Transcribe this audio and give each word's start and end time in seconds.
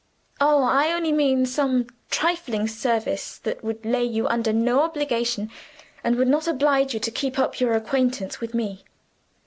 Oh, 0.39 0.63
I 0.63 0.91
only 0.91 1.11
mean 1.11 1.45
some 1.45 1.85
trifling 2.09 2.67
service 2.67 3.37
that 3.37 3.63
would 3.63 3.85
lay 3.85 4.03
you 4.03 4.27
under 4.27 4.51
no 4.51 4.79
obligation, 4.79 5.51
and 6.03 6.15
would 6.15 6.27
not 6.27 6.47
oblige 6.47 6.95
you 6.95 6.99
to 6.99 7.11
keep 7.11 7.37
up 7.37 7.59
your 7.59 7.73
acquaintance 7.75 8.39
with 8.41 8.55
me." 8.55 8.83